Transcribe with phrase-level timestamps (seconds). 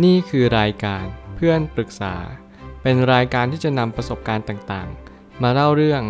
[0.00, 2.14] นี่คือรายการเพื่อนปรึกษา
[2.82, 6.02] เป็นรายการที่จะนำประสบการณ์ต่างๆ มาเล่าเรื่อง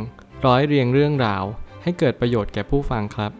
[0.46, 1.44] ร้อยเรียงเรื่องราว
[1.82, 3.32] ให้เกิดประโยชน์แก่ผู้ฟังครับ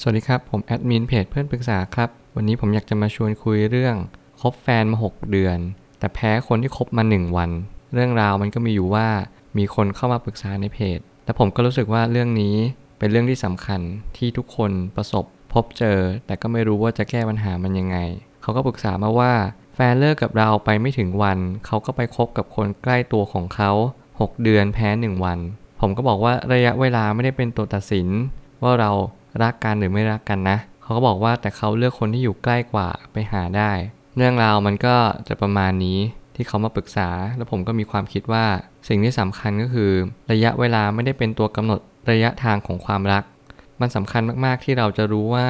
[0.00, 3.96] สวัสดีครับ ผมแอดมินเพจเพื่อนปรึกษาครับ วันนี้ผมอยากจะมาชวนคุยเรื่อง
[4.40, 5.58] คบแฟนมา 6 เดือน
[5.98, 7.50] แต่แพ้คนที่คบมา 1 วัน
[7.94, 9.08] เรื่องราวมันก็มีอยู่ว่า
[9.58, 12.56] มีคนเข้ามาปรึกษาในเพจและผมก็รู้สึกว่าเรื่องนี้
[12.98, 13.80] เป็นเรื่องที่สำคัญ
[14.16, 17.96] ที่ทุกคนประสบ พบเจอ แต่ก็ไม่รู้ว่าจะแก้ปัญหามันยังไง
[18.42, 19.32] เขาก็ปรึกษามาว่า
[19.74, 23.70] แฟนเลิกกับเราไปไม่ถึงวัน เขาก็ไปคบกับคนใกล้ตัวของเขา
[24.08, 25.38] 6 เดือนแพ้ 1 วัน
[25.80, 28.08] ผมก็บอกว่าระยะเวลาไม่ได้เป็นตัวตัดสิน
[28.62, 28.90] ว่าเรา
[29.42, 33.72] รักกันหรือไม่รักกันนะ เขาก็บอกว่าแต่เขาเลือกคนที่อยู่ใกล้กว่าไปหาได้
[34.16, 34.96] เรื่องราวมันก็
[35.28, 35.98] จะประมาณนี้
[36.34, 38.44] ที่เขามาปรึกษา แล้วผมก็มีความคิดว่า
[38.88, 39.92] สิ่งที่สำคัญก็คือ
[40.32, 43.24] ระยะเวลาไม่ได้เป็นตัวกำหนดระยะทางของความรัก
[43.80, 45.48] มันสำคัญมากๆที่เราจะรู้ว่า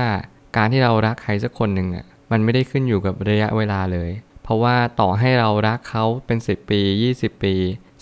[0.56, 4.10] การที่เรารักใครสักคนหนึ่งอะมันไม่ได้ขึ้นอยู่กับระยะเวลาเลย
[4.42, 6.80] เพราะว่าต่อให้เรารักเขาเป็น 10 ปี
[7.12, 7.54] 20 ปี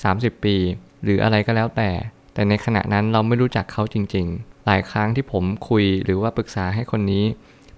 [0.02, 0.56] 30 ปี
[1.05, 1.91] หรืออะไรก็แล้วแต่
[2.34, 7.24] แต่ในขณะนั้นเราไม่รู้จักเขาจริง ๆ หลายครั้งที่ผมคุยหรือว่าปรึกษาให้คนนี้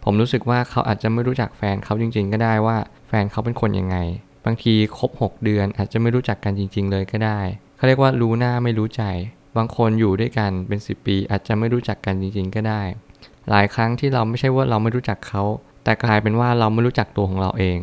[0.05, 2.77] ผมรู้สึกว่าเขาอาจจะไม่รู้จักแฟนเขาจริง ๆ ก็ได้ว่า
[3.09, 3.97] แฟนเขาเป็นคนยังไง
[4.45, 7.41] บางทีคบ 6 เดือนอาจจะไม่รู้จักกันจริง ๆ เลยก็ได้
[7.77, 9.03] เขาเรียกว่ารู้หน้าไม่รู้ใจ
[9.57, 12.83] บางคนอยู่ด้วยกันเป็น 10 ปี อาจจะไม่รู้จักกันจริง ๆ ก็ได้
[13.51, 15.43] หลายครั้งที่เราไม่ใช่ว่าเราไม่รู้จักเขา
[15.85, 17.79] แต่กลายเป็นว่าเราไม่รู้จักตัวของเราเอง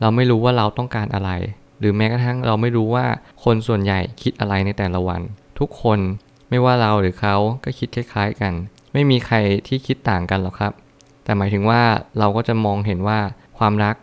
[0.00, 1.30] เราไม่รู้ว่าเราต้องการอะไร
[1.78, 3.06] หรือแม้กระทั่งเราไม่รู้ว่า
[3.44, 5.20] คนส่วนใหญ่คิดอะไรในแต่ละวัน
[5.58, 5.98] ทุกคน
[6.50, 8.52] ไม่ว่าเราหรือเขาก็คิดคล้าย ๆ กัน
[8.92, 10.72] ไม่มีใครที่คิดต่างกันหรอกครับ
[11.24, 11.82] แต่หมายถึงว่า
[12.18, 13.18] เราก็จะมองเห็นว่า
[13.58, 13.96] ความรัก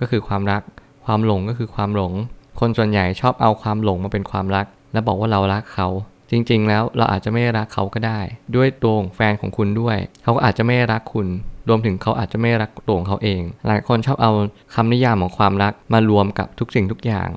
[0.00, 0.62] ก็คือความรัก
[1.04, 2.12] ความหลงก็คือความหลง
[2.60, 5.88] คนส่วนใหญ่ชอบเอาความหลงมาเป็นความรัก และบอกว่าเรารักเขา
[6.30, 8.20] จริง ๆ แล้วเราอาจจะไม่รักเขาก็ได้
[8.56, 11.28] ด้วยตัวของแฟนของคุณด้วย เขาก็อาจจะไม่รักคุณ
[11.68, 14.32] รวมถึงเขาอาจจะไม่รักตัวของเขาเอง หลายคนชอบเอา
[14.74, 17.28] คำนิยามของความรักมารวมกับทุกสิ่งทุกอย่าง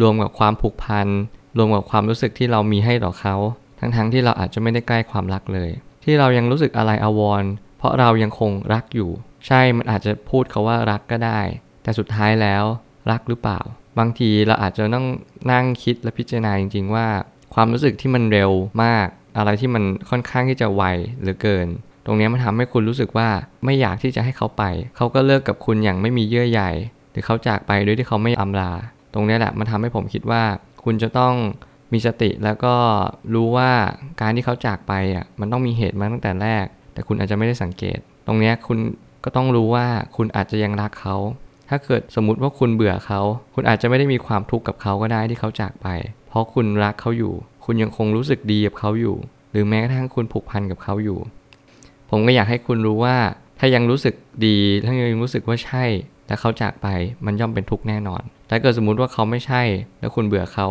[0.00, 1.08] รวมกับความผูกพัน
[1.56, 3.36] รวมกับความรู้สึกที่เรามีให้ต่อเขา
[3.80, 5.70] ทั้งๆทที่เราอาจจะไม่ได้ใกล้ความรักเลย
[6.04, 9.10] ที่เรายังรู้สึกอะไรอวรณ์เพราะเรายังคงรักอยู่
[9.46, 11.40] ใช่ มันอาจจะพูดเขาว่ารักก็ได้
[11.82, 12.64] แต่สุดท้ายแล้ว
[13.10, 13.60] รักหรือเปล่า
[13.98, 15.06] บางทีเราอาจจะต้อง
[15.52, 17.06] นั่งคิดและพิจารณาจริง ๆ ว่า
[17.54, 18.50] ความรู้สึกที่มันเร็ว
[18.84, 19.06] มาก
[19.38, 20.82] อะไรที่มันค่อนข้างที่จะไว
[21.20, 21.66] เหลือเกิน
[22.06, 23.28] ตรงนี้มันทำให้คุณรู้สึกว่า
[23.64, 24.62] ไม่อยากที่จะให้เขาไป
[24.96, 26.62] เขาก็เลิกกับคุณอย่างไม่มีเยื่อใย
[27.10, 28.72] หรือเขาจากไปโดยที่เขาไม่อำลา
[29.14, 30.42] ตรงนี้แหละมันทำให้ผมคิดว่า
[30.84, 31.34] คุณจะต้อง
[31.92, 32.74] มีสติแล้วก็
[33.34, 33.70] รู้ว่า
[34.20, 38.78] การที่เขาจากไปอะมันต้องมีเหตุมาตั้งแต่แรก แต่คุณอาจจะไม่ได้สังเกต ตรงนี้คุณ
[39.24, 39.86] ก็ต้องรู้ว่า
[40.16, 41.16] คุณอาจจะยังรักเขา
[41.68, 43.20] ถ้าเกิดสมมติว่าคุณเบื่อเขา
[43.54, 45.88] คุณอาจจะไม่ได้มีความทุกข์กับเขาก็ได้ที่เขาจากไป
[46.36, 49.16] ราะคุณรักเขาอยู่ คุณยังคงรู้สึกดีกับเขาอยู่
[49.50, 51.18] หรือแม้กระทั่งคุณผูกพันกับเขาอยู่
[52.10, 53.16] ผมก็อยากให้คุณรู้ว่า
[53.58, 54.14] ถ้ายังรู้สึก
[54.46, 55.84] ดี ถ้ายังรู้สึกว่าใช่
[56.26, 56.88] แต่เขาจากไป
[57.26, 59.62] มันย่อมเป็นทุกข์แน่นอนแต่เกิดสมมุติว่าเขาไม่ใช่
[60.00, 60.66] แล้วคุณเบื่อเขา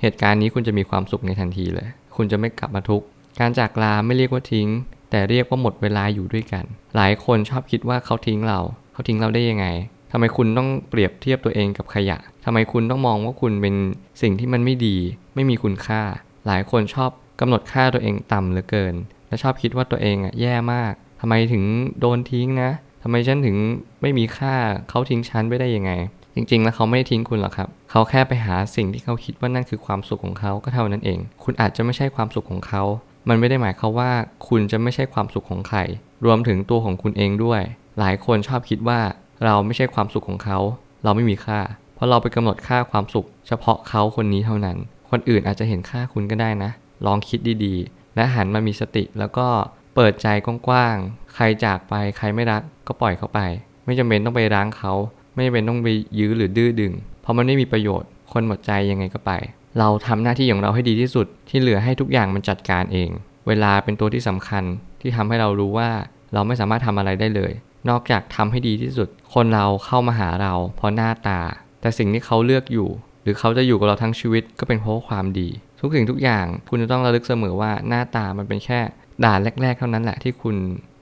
[0.00, 3.06] เหตุการณ์นี้คุณจะมีความสุขในทันทีเลย คุณจะไม่กลับมาทุกข์
[3.40, 4.68] การจากลาไม่เรียกว่าทิ้ง
[5.10, 6.64] แต่เรียกว่าหมดเวลาอยู่ด้วยกัน
[6.96, 8.60] หลายคนชอบคิดว่าเขาทิ้งเรา
[8.92, 9.66] เขาทิ้งเราได้ยังไง
[10.12, 13.74] ทำไมคุณต้องเปรียบเทียบตัวเองกับขยะทำไมคุณต้องมองว่าคุณเป็น
[14.22, 14.96] สิ่งที่มันไม่ดี
[15.34, 16.02] ไม่มีคุณค่า
[16.46, 17.10] หลายคนชอบ
[17.40, 18.94] กำหนดค่าตัวเองต่ำเหลือเกิน
[19.28, 21.64] และชอบคิดว่าตัวเองอะแย่มากทำไมถึง
[22.00, 22.70] โดนทิ้งนะ
[23.02, 23.56] ทำไมฉันถึง
[24.02, 24.54] ไม่มีค่า
[24.88, 25.92] เขาทิ้งฉันไปได้ยังไง
[26.34, 32.82] จริง ๆ แล้วเขาไม่ได้ทิ้งคุณหรอกครับเขาแค่ไปหาสิ่งที่เขาคิดว่านั่นคือความสุขของเขาก็เท่านั้นเอง คุณอาจจะไม่ใช่ความสุขของเขา
[33.28, 34.12] มันไม่ได้หมายความว่า
[34.48, 35.78] คุณจะไม่ใช่ความสุขของใคร
[36.24, 37.62] รวมถึงตัวของคุณเองด้วย
[37.98, 39.00] หลายคนชอบคิดว่า
[39.44, 40.58] เราไม่ใช่ความสุขของเขา
[41.04, 41.60] เราไม่มีค่า
[41.94, 44.76] เพราะเราไปกำหนดค่าความสุข เฉพาะเขาคนนี้เท่านั้น
[45.10, 46.70] คนอื่นอาจจะเห็นค่าคุณก็ได้นะ
[47.06, 49.46] ลองคิดดีๆ และหันมามีสติแล้วก็
[49.94, 50.26] เปิดใจ
[50.66, 53.40] กว้างๆ ใครจากไปใครไม่รักก็ปล่อยเขาไป
[53.84, 54.92] ไม่จำเป็นต้องไปร้างเขา
[55.34, 55.88] ไม่จำเป็นต้องไป
[56.18, 59.32] ยื้อหรือดื้อดึง เพราะมันไม่มีประโยชน์ คนหมดใจยังไงก็ไป
[59.78, 63.10] เราทำหน้าที่ของเราให้ดีที่สุด ที่เหลือให้ทุกอย่างมันจัดการเอง
[63.48, 64.64] เวลาเป็นตัวที่สำคัญ
[65.00, 65.90] ที่ทำให้เรารู้ว่า
[66.34, 67.52] เราไม่สามารถทำอะไรได้เลย
[67.88, 71.40] นอกจากทำให้ดีที่สุด คนเราเข้ามาหาเรา เพราะหน้าตา
[71.80, 72.88] แต่สิ่งที่เขาเลือกอยู่
[73.22, 75.48] หรือเขาจะอยู่กับเราทั้งชีวิตก็เป็นเพราะความดี
[75.80, 78.80] ทุกสิ่งทุกอย่างคุณจะต้องระลึกเสมอว่าหน้าตามันเป็นแค่
[79.24, 80.56] ด่านแรก ๆ เท่านั้นแหละที่คุณ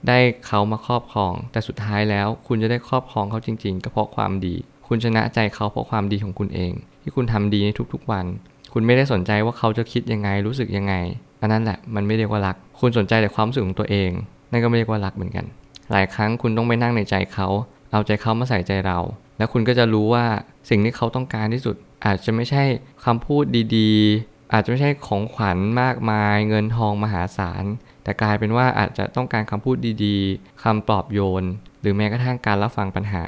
[0.08, 4.54] ได้เขามาครอบครอง แต่สุดท้ายแล้วคุณจะได้ครอบครองเขาจริง ๆ ก็เพราะความดี
[4.88, 6.72] คุณชนะใจเขาเพราะความดีของคุณเอง
[7.02, 8.26] ที่คุณทำดีในทุกๆวัน
[8.72, 10.94] คุณไม่ได้สนใจว่าเขาจะคิดยังไงรู้สึกยังไง
[11.40, 14.10] อันนั้นแหละมันไม่เรียกว่ารัก คุณสนใจแต่ความรู้สึกของตัวเอง
[14.50, 15.44] นั่นก็ไม่เรียกว่ารักเหมือนกัน
[15.90, 17.48] หลายครั้งคุณต้องไปนั่งในใจเขา
[17.92, 18.98] เอาใจเขามาใส่ใจเรา
[19.38, 20.24] แล้วคุณก็จะรู้ว่า
[20.70, 22.64] สิ่งที่เขาต้องการที่สุด อาจจะไม่ใช่
[23.04, 23.44] คำพูด
[23.76, 27.64] ดีๆ อาจจะไม่ใช่ของขวัญมากมาย เงินทองมหาศาล
[28.02, 31.44] แต่กลายเป็นว่าอาจจะต้องการคำพูดดีๆคำปลอบโยน
[31.80, 33.24] หรือแม้กระทั่งการรับฟังปัญหา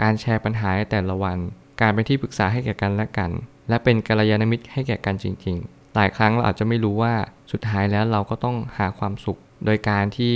[0.00, 1.38] การแชร์ปัญหาแต่ละวัน
[1.80, 3.30] การเป็นที่ปรึกษาให้แก่กันและกัน
[3.68, 7.14] และเป็นกัลยาณมิตรให้แก่กันจริง ๆ หลายครั้งเราอาจจะไม่รู้ว่า
[7.52, 10.34] สุดท้ายแล้วเราก็ต้องหาความสุข โดยการที่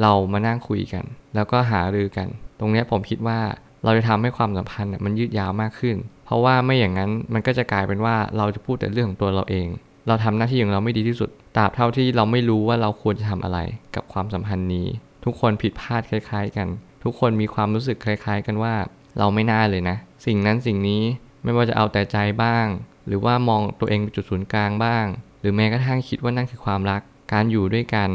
[0.00, 1.04] เรามานั่งคุยกัน
[1.34, 2.28] แล้วก็หารือกัน
[2.58, 3.40] ตรงนี้ผมคิดว่า
[3.84, 5.96] เราจะทำให้ความสัมพันธ์มันยืดยาวมากขึ้น
[6.26, 9.68] เพราะว่าไม่อย่างนั้นมันก็จะกลายเป็นว่าเราจะพูดแต่เรื่องของตัวเราเอง
[10.08, 13.58] เราทำหน้าที่ของเราไม่ดีที่สุดตราบเท่าที่เราไม่รู้ว่าเราควรจะทำอะไร
[13.94, 14.86] กับความสัมพันธ์นี้
[15.24, 16.68] ทุกคนผิดพลาดคล้าย ๆ กัน
[17.04, 18.74] ทุกคนมีความรู้สึกคล้าย ๆ กันว่า
[19.18, 19.96] เราไม่น่าเลยนะ
[20.26, 21.02] สิ่งนั้นสิ่งนี้
[21.44, 22.66] ไม่ว่าจะเอาแต่ใจบ้าง
[23.06, 25.06] หรือว่ามองตัวเองเป็นจุดศูนย์กลางบ้าง
[25.40, 27.02] หรือแม้กระทั่งคิดว่านั่นคือความรัก
[27.32, 28.10] การอยู่ด้วยกัน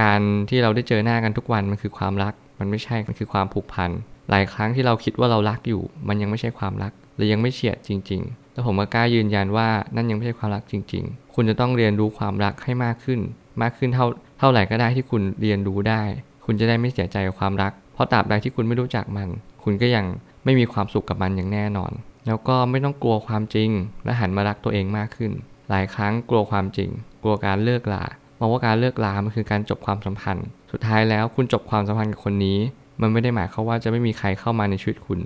[0.00, 0.20] การ
[0.50, 3.90] ที่เราได้เจอหน้ากันทุกวันมันคือความรัก มันไม่ใช่ มันคือความผูกพัน
[4.30, 13.20] หลายครั้งที่เราคิดว่าเรารักอยู่ มันยังไม่ใช่ความรักหรือยังไม่เฉียดจริง ๆ แล้วผมก็กล้ายืนยันว่านั่นยังไม่ใช่ความรักจริง ๆ คุณจะต้องเรียนรู้ความรักให้มากขึ้น
[13.62, 14.06] มากขึ้นเท่า
[14.38, 16.02] เท่าไหร่ก็ได้ที่คุณเรียนรู้ได้
[16.44, 19.28] คุณจะได้ไม่เสียใจกับความรัก เพราะตราบใดที่คุณไม่รู้จักมัน
[19.64, 20.04] คุณก็ยัง
[20.44, 21.92] ไม่มีความสุขกับมันอย่างแน่นอน
[22.26, 23.70] แล้วก็ไม่ต้องกลัวความจริง
[24.04, 25.32] และหันมารักตัวเองมากขึ้น
[25.70, 26.90] หลายครั้งกลัวความจริง
[27.22, 28.04] กลัวการเลิกลา
[28.38, 32.58] มองว่าการเลิกลามันคือการจบความสัมพันธ์ สุดท้ายแล้วคุณจบความสัมพันธ์กับคนนี้
[33.00, 35.20] มันไม่ได้หมายความว่าจะไม่มีใครเข้ามาในชีวิตคุณ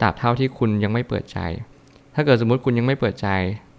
[0.00, 1.38] ตราบเท่าที่คุณยังไม่เปิดใจ
[2.14, 3.28] ถ้าเกิดสมมติคุณยังไม่เปิดใจ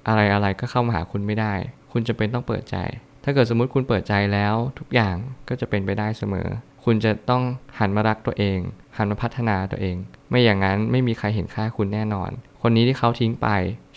[0.08, 1.54] อะไรอะไรก็เข้ามาหาคุณไม่ได้
[1.92, 2.78] คุณจะเป็นต้องเปิดใจ
[3.24, 5.16] ถ้าเกิดสมมติคุณเปิดใจแล้ว ทุกอย่าง
[5.50, 6.48] ก็จะเป็นไปได้เสมอ
[6.86, 7.44] คุณจะต้อง
[7.80, 8.60] หันมารักตัวเอง
[8.98, 9.96] หันมาพัฒนาตัวเอง
[10.30, 13.48] ไม่อย่างนั้นไม่มีใครเห็นค่าคุณแน่นอน คนนี้ที่เขาทิ้งไป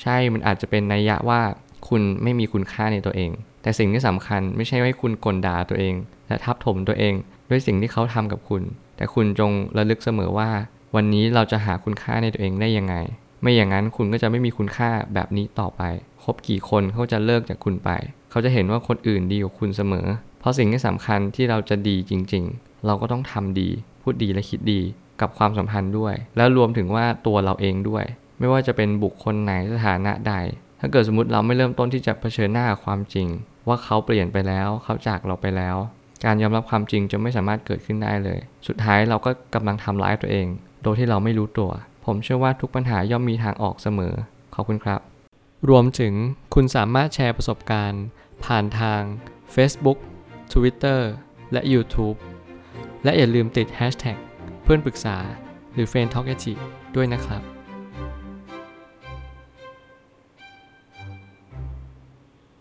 [0.03, 1.41] ใช่มันอาจจะเป็นนัยยะว่า
[1.89, 3.31] คุณไม่มีคุณค่าในตัวเอง
[3.63, 5.95] แต่สิ่งที่สำคัญไม่ใช่ให้คุณกลด่าตัวเอง
[6.29, 7.15] และทับถมตัวเอง
[7.51, 8.63] ด้วยสิ่งที่เขาทำกับคุณ
[8.97, 10.51] แต่คุณจงระลึกเสมอว่า
[10.95, 12.95] วันนี้เราจะหาคุณค่าในตัวเองได้ยังไง
[13.43, 15.83] ไม่อย่างนั้นคุณก็จะไม่มีคุณค่าแบบนี้ต่อไป
[16.23, 17.91] คบกี่คนเขาจะเลิกจากคุณไป
[18.31, 20.07] เขาจะเห็นว่าคนอื่นดีกว่าคุณเสมอ
[20.41, 23.69] เพราะสิ่งที่สำคัญที่เราจะดีจริง ๆ เราก็ต้องทำดี
[24.03, 24.81] พูดดีและคิดดี
[25.21, 28.05] กับความสัมพันธ์ด้วย แล้วรวมถึงว่าตัวเราเองด้วย
[28.39, 30.35] ไม่ว่าจะเป็นบุคคลไหนสถานะใด
[30.81, 33.29] ถ้าเกิดสมมติเราไม่เริ่มต้นที่จะเผชิญหน้ากับความจริง
[33.69, 35.77] ว่าเขาเปลี่ยนไปแล้วเขาจากเราไปแล้ว
[36.25, 40.47] การยอมรับความจริงจะไม่สามารถเกิดขึ้นได้เลย สุดท้ายเราก็กำลังทำร้ายตัวเอง
[40.83, 41.71] โดยที่เราไม่รู้ตัว
[42.05, 44.15] ผมเชื่อว่าทุกปัญหาย่อมมีทางออกเสมอ
[44.55, 45.01] ขอบคุณครับ
[45.69, 46.15] รวมถึง
[46.55, 48.05] คุณสามารถแชร์ประสบการณ์
[48.45, 49.01] ผ่านทาง
[49.55, 49.99] Facebook
[50.53, 51.01] Twitter
[51.53, 52.17] และ YouTube
[53.05, 54.19] และอย่าลืมติด Hashtag
[54.63, 55.17] เพื่อนปรึกษา
[55.73, 56.35] หรือ f r ร e n d t a l k a
[56.97, 57.43] ด้วยนะครับ